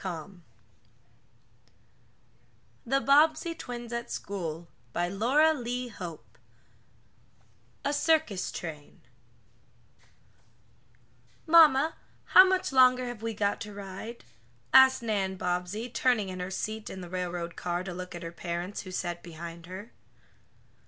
[0.01, 0.41] 209
[2.87, 6.17] THE BOBBSEY TWINS AT SCHOOL CHAPTER I
[7.85, 9.01] A CIRCUS TRAIN
[11.45, 11.93] "MAMMA,
[12.23, 14.23] how much longer have we got to ride?"
[14.73, 18.31] asked Nan Bobbsey, turning in her seat in the railroad car, to look at her
[18.31, 19.91] parents, who sat behind her.